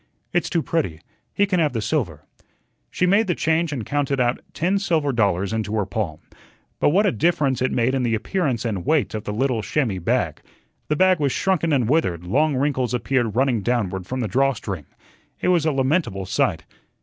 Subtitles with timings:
[0.33, 0.99] "It's too pretty.
[1.31, 2.25] He can have the silver."
[2.89, 6.17] She made the change and counted out ten silver dollars into her palm.
[6.79, 9.99] But what a difference it made in the appearance and weight of the little chamois
[9.99, 10.41] bag!
[10.87, 14.87] The bag was shrunken and withered, long wrinkles appeared running downward from the draw string.
[15.39, 16.65] It was a lamentable sight.